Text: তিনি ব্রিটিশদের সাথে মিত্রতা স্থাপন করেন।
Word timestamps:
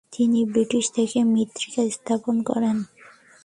তিনি 0.13 0.39
ব্রিটিশদের 0.45 1.07
সাথে 1.07 1.21
মিত্রতা 1.33 1.83
স্থাপন 1.89 2.35
করেন। 2.43 2.77